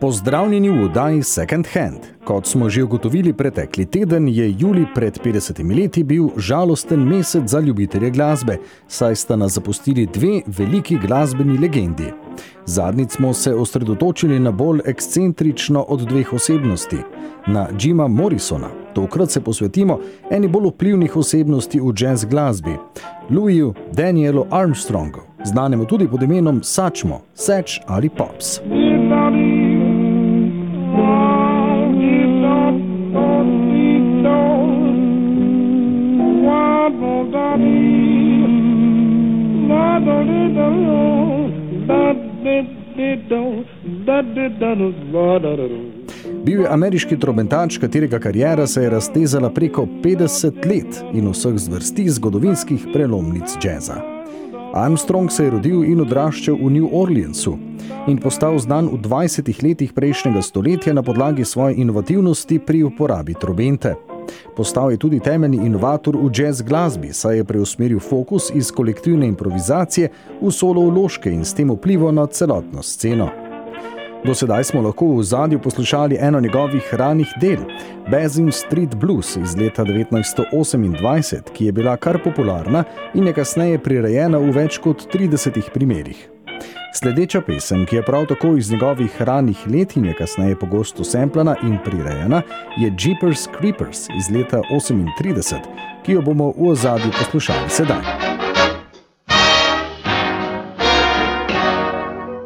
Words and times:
Pozdravljeni 0.00 0.70
v 0.70 0.84
oddaji 0.84 1.22
Second 1.22 1.66
Hand. 1.74 1.98
Kot 2.24 2.46
smo 2.46 2.68
že 2.68 2.82
ugotovili 2.82 3.32
pretekli 3.32 3.86
teden, 3.86 4.28
je 4.28 4.54
juli 4.58 4.86
pred 4.94 5.18
50 5.24 5.60
leti 5.76 6.02
bil 6.04 6.28
žalosten 6.36 7.04
mesec 7.04 7.46
za 7.46 7.60
ljubitelje 7.60 8.10
glasbe, 8.10 8.56
saj 8.88 9.16
sta 9.16 9.36
nas 9.36 9.52
zapustili 9.52 10.06
dve 10.06 10.40
veliki 10.46 10.98
glasbeni 10.98 11.58
legendi. 11.58 12.12
Zadnjič 12.70 13.10
smo 13.10 13.34
se 13.34 13.54
osredotočili 13.54 14.38
na 14.38 14.50
bolj 14.50 14.80
ekscentrično 14.84 15.82
od 15.88 16.00
dveh 16.00 16.32
osebnosti, 16.32 16.96
na 17.46 17.68
Jima 17.80 18.08
Morrisona. 18.08 18.68
Tokrat 18.94 19.30
se 19.30 19.40
posvetimo 19.40 19.98
eni 20.30 20.48
bolj 20.48 20.68
vplivnih 20.68 21.16
osebnosti 21.16 21.80
v 21.80 21.92
jazz 21.96 22.24
glasbi, 22.24 22.76
Louisu 23.30 23.74
Danielu 23.92 24.46
Armstrongu, 24.50 25.20
znanemu 25.44 25.84
tudi 25.84 26.08
pod 26.08 26.22
imenom 26.22 26.60
Sačmo, 26.62 27.20
Seč 27.34 27.80
ali 27.86 28.08
Pops. 28.08 28.60
Bil 46.44 46.60
je 46.60 46.68
ameriški 46.68 47.18
trobentač, 47.18 47.78
katerega 47.78 48.18
karijera 48.18 48.66
se 48.66 48.82
je 48.82 48.90
raztezala 48.90 49.50
preko 49.50 49.86
50 50.04 50.66
let 50.66 51.02
in 51.12 51.28
vseh 51.30 51.58
zvrsti 51.58 52.08
zgodovinskih 52.08 52.86
prelomnic 52.92 53.56
jazza. 53.64 54.00
Armstrong 54.74 55.32
se 55.32 55.44
je 55.44 55.50
rodil 55.50 55.84
in 55.84 56.00
odraščal 56.00 56.54
v 56.54 56.70
New 56.70 56.88
Orleansu 56.92 57.56
in 58.08 58.18
postal 58.22 58.58
znan 58.58 58.88
v 58.92 59.00
20 59.02 59.50
letih 59.62 59.92
prejšnjega 59.92 60.42
stoletja 60.42 60.94
na 60.94 61.02
podlagi 61.02 61.44
svoje 61.44 61.74
inovativnosti 61.82 62.58
pri 62.58 62.82
uporabi 62.82 63.34
trobente. 63.34 64.09
Postal 64.56 64.90
je 64.90 64.96
tudi 64.96 65.20
temeljni 65.20 65.66
inovator 65.66 66.16
v 66.16 66.30
jazz 66.34 66.62
glasbi, 66.62 67.12
saj 67.12 67.36
je 67.36 67.44
preusmeril 67.44 68.00
fokus 68.00 68.50
iz 68.54 68.72
kolektivne 68.72 69.26
improvizacije 69.26 70.10
v 70.40 70.50
solo 70.50 70.88
vložke 70.90 71.32
in 71.32 71.44
s 71.44 71.54
tem 71.54 71.70
vplival 71.70 72.14
na 72.14 72.26
celotno 72.26 72.82
sceno. 72.82 73.30
Do 74.24 74.34
sedaj 74.34 74.64
smo 74.64 74.82
lahko 74.82 75.06
v 75.16 75.22
zadju 75.22 75.58
poslušali 75.58 76.16
eno 76.20 76.40
njegovih 76.40 76.94
ranih 76.94 77.28
del, 77.40 77.62
Basin 78.10 78.52
Street 78.52 78.94
Blues 78.94 79.36
iz 79.36 79.56
leta 79.56 79.84
1928, 79.84 81.40
ki 81.52 81.66
je 81.66 81.72
bila 81.72 81.96
kar 81.96 82.18
popularna 82.24 82.84
in 83.14 83.26
je 83.26 83.32
kasneje 83.32 83.78
prirejena 83.78 84.38
v 84.38 84.52
več 84.52 84.78
kot 84.78 85.06
30 85.14 85.70
primerih. 85.72 86.28
Sledeča 86.92 87.40
pesem, 87.40 87.86
ki 87.86 87.96
je 87.96 88.02
prav 88.02 88.26
tako 88.26 88.56
iz 88.56 88.70
njegovih 88.70 89.22
ranih 89.22 89.58
let 89.66 89.96
in 89.96 90.04
je 90.04 90.14
kasneje 90.14 90.58
pogosto 90.58 91.04
semplana 91.04 91.56
in 91.62 91.78
prirejena, 91.84 92.42
je 92.78 92.94
Jeepers 92.98 93.48
Creepers 93.58 94.08
iz 94.18 94.36
leta 94.36 94.60
38, 94.70 95.60
ki 96.02 96.12
jo 96.12 96.22
bomo 96.22 96.52
v 96.56 96.68
ozadju 96.68 97.12
poslušali 97.18 97.68
sedaj. 97.68 98.02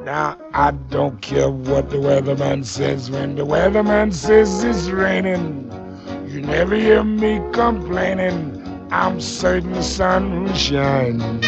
Now, 0.05 0.37
I 0.53 0.71
don't 0.91 1.21
care 1.21 1.51
what 1.51 1.91
the 1.91 1.99
weatherman 1.99 2.65
says 2.65 3.11
when 3.11 3.37
the 3.37 3.47
weatherman 3.47 4.13
says 4.13 4.65
it's 4.65 4.91
raining. 4.91 5.71
You 6.29 6.41
never 6.43 6.77
hear 6.77 7.03
me 7.05 7.41
complaining. 7.53 8.63
I'm 8.91 9.21
certain 9.21 9.73
the 9.73 9.83
sun 9.83 10.45
will 10.45 10.55
shine. 10.55 11.41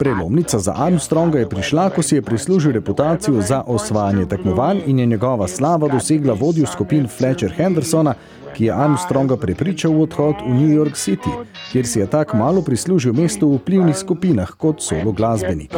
Prelomnica 0.00 0.58
za 0.58 0.72
Armstronga 0.76 1.38
je 1.38 1.48
prišla, 1.48 1.90
ko 1.92 2.02
si 2.02 2.14
je 2.16 2.22
prislužil 2.22 2.72
reputacijo 2.72 3.42
za 3.44 3.60
osvajanje 3.66 4.26
tekmovanj 4.26 4.78
in 4.86 4.98
je 4.98 5.06
njegova 5.06 5.48
slava 5.48 5.88
dosegla 5.88 6.32
vodjo 6.32 6.66
skupin 6.66 7.08
Fletcher 7.08 7.52
Hendersona, 7.52 8.14
ki 8.56 8.64
je 8.64 8.72
Armstronga 8.72 9.36
prepričal 9.36 9.92
v 9.92 10.02
odhod 10.02 10.40
v 10.46 10.54
New 10.54 10.72
York 10.72 10.96
City, 10.96 11.28
kjer 11.72 11.86
si 11.86 12.00
je 12.00 12.06
tako 12.06 12.36
malo 12.36 12.62
prislužil 12.62 13.12
mesto 13.12 13.46
v 13.46 13.60
vplivnih 13.60 13.96
skupinah 13.96 14.50
kot 14.56 14.80
solo 14.80 15.12
glasbenik. 15.12 15.70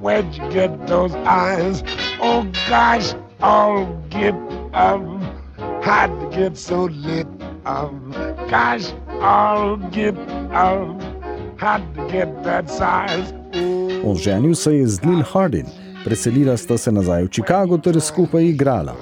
Where'd 0.00 0.34
you 0.34 0.48
get 0.50 0.86
those 0.86 1.14
eyes? 1.26 1.84
Oh 2.22 2.44
gosh, 2.68 3.12
I'll 3.42 3.84
get 4.08 4.34
up. 4.72 5.04
Hard 5.84 6.10
to 6.20 6.26
get 6.36 6.56
so 6.56 6.88
lit 6.88 7.26
up. 7.66 7.92
Gosh, 8.48 8.92
I'll 9.20 9.76
get 9.92 10.16
up. 10.52 10.96
Hard 11.60 11.82
to 11.94 12.08
get 12.08 12.28
that 12.44 12.70
size. 12.70 13.34
Oženil 14.04 14.54
se 14.54 14.74
je 14.74 14.86
z 14.86 15.04
Lil 15.04 15.22
Hardin, 15.32 15.66
preselila 16.04 16.56
sta 16.56 16.78
se 16.78 16.92
nazaj 16.92 17.24
v 17.24 17.28
Chicago 17.28 17.78
ter 17.78 18.00
skupaj 18.00 18.44
igrala. 18.44 18.94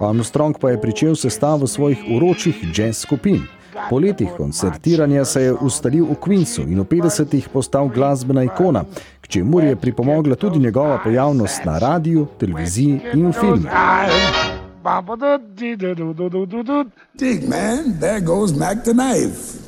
Armstrong 0.00 0.56
pa 0.60 0.70
je 0.70 0.80
pričel 0.80 1.14
sestavo 1.14 1.66
svojih 1.66 1.98
uročih 2.16 2.56
jazz 2.78 2.96
skupin. 2.96 3.42
Po 3.90 3.98
letih 3.98 4.28
koncertiranja 4.36 5.24
se 5.24 5.42
je 5.42 5.52
ustalil 5.52 6.04
v 6.04 6.16
Queensu 6.24 6.62
in 6.62 6.80
v 6.80 6.84
50-ih 6.84 7.48
postal 7.48 7.88
glasbena 7.88 8.42
ikona, 8.42 8.84
k 9.20 9.28
čemur 9.28 9.64
je 9.64 9.76
pripomogla 9.76 10.34
tudi 10.34 10.58
njegova 10.58 10.98
pojavnost 11.04 11.64
na 11.64 11.78
radiju, 11.78 12.26
televiziji 12.38 13.00
in 13.14 13.28
v 13.28 13.32
filmih. 13.32 13.70
Dig, 17.18 17.48
man, 17.48 18.00
there 18.00 18.20
goes 18.20 18.56
Mac 18.56 18.84
the 18.84 18.92
knife. 18.92 19.65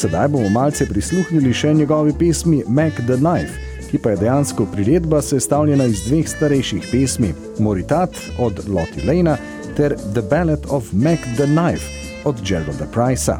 Sedaj 0.00 0.28
bomo 0.32 0.48
malce 0.48 0.86
prisluhnili 0.88 1.50
še 1.52 1.74
njegovi 1.76 2.14
pesmi 2.18 2.62
Mac 2.68 2.96
the 3.04 3.18
Knife, 3.18 3.58
ki 3.90 3.98
pa 4.00 4.14
je 4.14 4.20
dejansko 4.22 4.64
priredba 4.72 5.18
sestavljena 5.20 5.84
iz 5.84 6.00
dveh 6.06 6.28
starejših 6.28 6.86
pesmi: 6.88 7.34
Moritat 7.58 8.16
od 8.38 8.62
Lottie 8.68 9.04
Lena 9.04 9.36
ter 9.76 9.96
The 10.14 10.22
Ballad 10.30 10.64
of 10.70 10.88
Mac 10.92 11.26
the 11.36 11.44
Knife 11.44 11.84
od 12.24 12.40
Geralda 12.48 12.88
Price'a. 12.94 13.36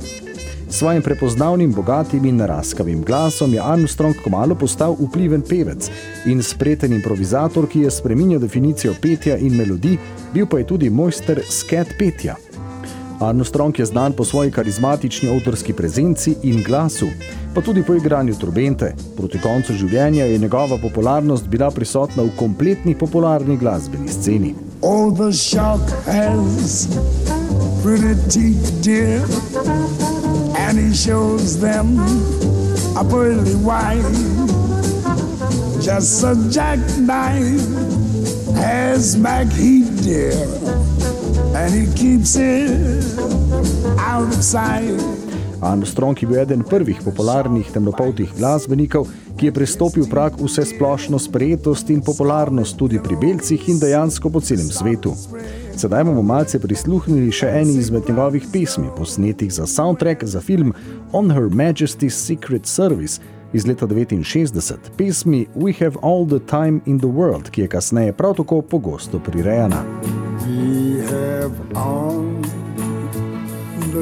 S 0.68 0.82
svojim 0.82 1.02
prepoznavnim, 1.02 1.72
bogatim 1.72 2.28
in 2.28 2.36
naraskavim 2.36 3.00
glasom 3.08 3.54
je 3.54 3.64
Armstrong 3.64 4.20
kmalo 4.24 4.54
postal 4.54 4.98
vpliven 5.00 5.40
pevec 5.40 5.88
in 6.26 6.42
spreten 6.42 6.92
improvizator, 6.92 7.68
ki 7.68 7.86
je 7.86 7.90
spremenil 7.90 8.38
definicijo 8.38 8.92
petja 9.02 9.40
in 9.40 9.56
melodij, 9.56 9.96
bil 10.34 10.46
pa 10.46 10.60
je 10.60 10.66
tudi 10.66 10.90
mojster 10.90 11.40
sket 11.48 11.96
petja. 11.98 12.36
Armstrong 13.20 13.78
je 13.78 13.86
znan 13.86 14.12
po 14.12 14.24
svoji 14.24 14.50
karizmatični 14.50 15.28
avtorski 15.28 15.72
prezenci 15.72 16.34
in 16.42 16.62
glasu, 16.62 17.06
pa 17.54 17.60
tudi 17.60 17.82
po 17.82 17.94
igranju 17.94 18.34
trobente. 18.34 18.94
Proti 19.16 19.38
koncu 19.38 19.72
življenja 19.72 20.24
je 20.24 20.38
njegova 20.38 20.78
popularnost 20.82 21.48
bila 21.48 21.70
prisotna 21.70 22.22
v 22.22 22.30
kompletni 22.36 22.94
popularni 22.94 23.56
glasbeni 23.56 24.08
sceni. 24.08 24.54
Oh, 24.80 25.12
the 25.12 25.32
shark 25.32 25.84
has 26.06 26.88
pretty 27.84 28.16
teeth, 28.32 28.82
dear, 28.82 29.20
and 30.56 30.78
he 30.78 30.94
shows 30.94 31.60
them 31.60 32.00
a 32.96 33.04
pearly 33.04 33.54
white. 33.60 34.08
Just 35.82 36.24
a 36.24 36.34
jackknife 36.48 37.60
has 38.56 39.16
Mac 39.16 39.52
Heat, 39.52 39.84
dear, 40.02 40.36
and 41.54 41.70
he 41.74 41.86
keeps 41.94 42.36
it 42.36 43.18
out 43.98 44.28
of 44.28 44.42
sight. 44.42 45.20
Armstrong 45.60 46.22
je 46.22 46.28
bil 46.28 46.38
eden 46.38 46.62
prvih 46.62 47.00
popularnih 47.04 47.70
temnopoltih 47.72 48.30
glasbenikov, 48.38 49.08
ki 49.36 49.46
je 49.46 49.52
prestopil 49.52 50.06
prak 50.08 50.38
vse 50.40 50.64
splošno 50.64 51.18
sprejetost 51.18 51.90
in 51.90 52.00
popularnost 52.00 52.76
tudi 52.76 53.00
pri 53.02 53.16
belcih 53.20 53.68
in 53.68 53.78
dejansko 53.80 54.30
po 54.30 54.40
celem 54.40 54.70
svetu. 54.72 55.12
Sedaj 55.76 56.04
bomo 56.04 56.22
malce 56.22 56.58
prisluhnili 56.60 57.32
še 57.32 57.52
eni 57.60 57.76
izmed 57.76 58.08
njegovih 58.08 58.46
pesmi, 58.52 58.88
posnetih 58.96 59.52
za 59.52 59.66
soundtrack 59.66 60.24
za 60.24 60.40
film 60.40 60.72
On 61.12 61.30
Her 61.30 61.52
Majesty's 61.52 62.16
Secret 62.16 62.66
Service, 62.66 63.20
iz 63.52 63.66
leta 63.66 63.86
1969, 63.86 64.96
pesmi 64.96 65.46
We 65.56 65.76
Have 65.80 65.96
All 66.02 66.26
the 66.28 66.40
Time 66.46 66.80
in 66.86 66.98
the 66.98 67.08
World, 67.08 67.50
ki 67.50 67.60
je 67.60 67.68
kasneje 67.68 68.12
prav 68.12 68.36
tako 68.36 68.62
pogosto 68.62 69.20
prirejena. 69.20 69.84
We 70.40 70.79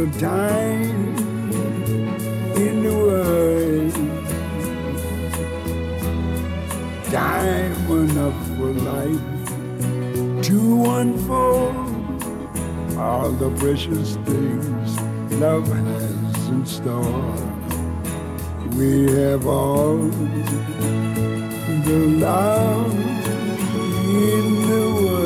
time 0.07 1.17
in 2.57 2.83
the 2.85 2.93
world. 2.93 3.93
Time 7.11 7.91
enough 7.91 8.39
for 8.57 8.73
life 8.93 10.43
to 10.45 10.85
unfold 10.99 11.89
all 12.99 13.31
the 13.31 13.51
precious 13.59 14.17
things 14.27 15.01
love 15.41 15.69
has 15.69 16.49
in 16.49 16.67
store. 16.67 17.35
We 18.77 19.11
have 19.13 19.47
all 19.47 19.97
the 21.87 21.99
love 22.21 22.95
in 24.05 24.45
the 24.69 24.85
world. 24.95 25.18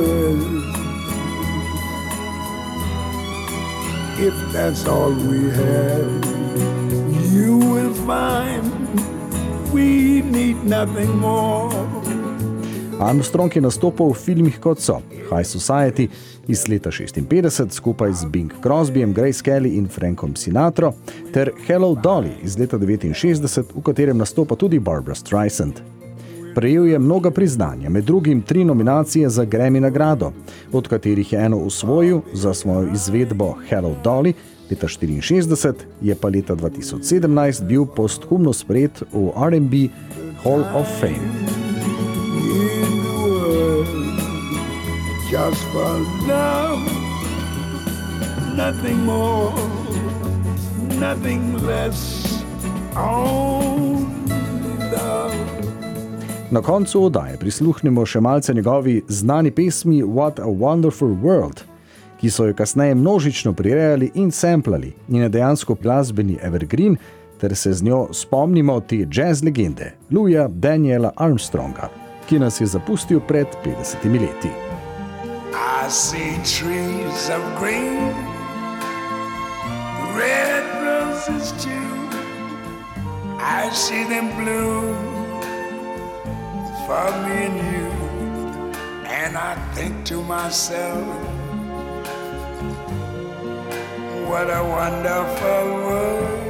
If 4.22 4.52
that's 4.52 4.86
all 4.86 5.10
we 5.10 5.50
have, 5.50 6.10
you 7.34 7.58
will 7.58 7.92
find 8.06 8.62
we 9.74 10.22
need 10.22 10.62
nothing 10.62 11.10
more. 11.18 11.74
Armstrong 13.00 13.50
je 13.50 13.60
nastopil 13.60 14.14
v 14.14 14.14
filmih 14.14 14.60
kot 14.62 14.78
so 14.78 15.02
High 15.26 15.42
Society, 15.42 16.06
iz 16.46 16.68
leta 16.70 16.94
56 16.94 17.74
skupaj 17.74 18.12
z 18.12 18.30
Bing 18.30 18.54
Crosbyjem, 18.62 19.10
Grace 19.10 19.42
Kelly 19.42 19.74
in 19.74 19.90
Frankom 19.90 20.36
Sinatro, 20.38 20.94
ter 21.34 21.50
Hello 21.66 21.98
Dolly 21.98 22.30
iz 22.46 22.54
leta 22.54 22.78
69, 22.78 23.74
v 23.74 23.82
katerem 23.82 24.22
nastopa 24.22 24.54
tudi 24.54 24.78
Barbara 24.78 25.18
Streisand. 25.18 25.82
Prejel 26.54 26.86
je 26.86 26.98
mnoga 26.98 27.30
priznanja, 27.30 27.90
med 27.90 28.04
drugim 28.04 28.42
tri 28.42 28.64
nominacije 28.64 29.28
za 29.28 29.44
Grammy 29.44 29.80
nagrado, 29.80 30.32
od 30.72 30.88
katerih 30.88 31.32
je 31.32 31.44
eno 31.44 31.56
usvojil 31.56 32.20
za 32.32 32.54
svojo 32.54 32.88
izvedbo 32.94 33.54
Hello 33.68 33.96
Dolly. 34.04 34.32
Leta 34.70 34.86
1964 34.86 35.72
je 36.00 36.14
pa 36.14 36.28
leta 36.28 36.54
2017 36.54 37.64
bil 37.64 37.86
posthumno 37.86 38.52
sprejet 38.52 39.02
v 39.12 39.30
RB 39.36 39.74
Hall 40.44 40.64
of 40.74 40.86
Fame. 41.00 41.62
just 45.32 45.64
for 45.72 45.98
love, 46.28 46.84
nothing 48.54 48.98
more, 48.98 49.50
nothing 51.00 51.56
less. 51.64 52.22
Na 56.52 56.60
koncu 56.62 57.06
oddaje 57.06 57.38
prisluhnemo 57.40 58.02
še 58.06 58.20
malce 58.20 58.52
njegovi 58.54 58.98
znani 59.08 59.50
pesmi 59.50 60.02
What 60.04 60.40
a 60.40 60.46
Wonderful 60.46 61.14
World, 61.22 61.62
ki 62.20 62.30
so 62.30 62.44
jo 62.44 62.54
kasneje 62.54 62.94
množično 62.94 63.52
prirejali 63.56 64.10
in 64.14 64.28
samplali 64.30 64.92
in 65.08 65.22
je 65.22 65.28
dejansko 65.28 65.74
glasbeni 65.82 66.36
evergreen, 66.42 66.96
ter 67.40 67.56
se 67.56 67.72
z 67.72 67.82
njo 67.82 68.08
spomnimo 68.12 68.80
te 68.80 69.06
jazz 69.10 69.42
legende 69.42 69.94
Louisa 70.10 70.48
Daniela 70.48 71.14
Armstronga, 71.16 71.88
ki 72.28 72.38
nas 72.38 72.60
je 72.60 72.66
zapustil 72.66 73.20
pred 73.28 73.48
50 73.64 74.20
leti. 74.20 74.52
I 75.56 75.88
see 75.88 76.36
trees 76.44 77.30
of 77.32 77.40
green, 77.60 78.12
red 80.20 80.68
roses 80.84 81.52
too. 81.64 81.88
I 83.40 83.70
see 83.72 84.04
them 84.04 84.28
bloom 84.36 85.21
for 86.86 87.10
me 87.24 87.36
and 87.48 87.58
you. 87.72 87.88
And 89.06 89.36
I 89.36 89.54
think 89.74 90.04
to 90.06 90.22
myself, 90.22 91.06
what 94.28 94.48
a 94.50 94.62
wonderful 94.78 95.64
world. 95.84 96.42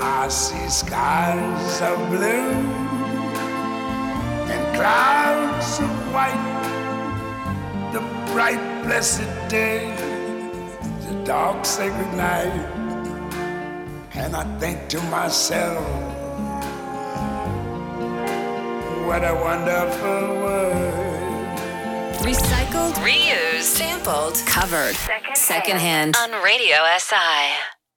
I 0.00 0.28
see 0.28 0.68
skies 0.68 1.82
of 1.82 1.98
blue 2.10 2.50
and 4.52 4.76
clouds 4.76 5.78
of 5.80 5.92
white, 6.12 6.44
the 7.92 8.00
bright, 8.32 8.82
blessed 8.84 9.30
day, 9.48 9.94
the 11.06 11.14
dark, 11.24 11.64
sacred 11.64 12.12
night. 12.14 12.73
And 14.16 14.36
I 14.36 14.44
think 14.58 14.88
to 14.90 15.00
myself, 15.04 15.84
what 19.06 19.24
a 19.24 19.34
wonderful 19.34 20.40
world. 20.40 21.58
Recycled, 22.22 22.94
reused, 22.94 23.62
sampled, 23.62 24.36
covered, 24.46 24.94
secondhand, 24.94 25.36
secondhand. 25.36 26.16
on 26.16 26.42
Radio 26.42 26.76
SI. 26.96 27.73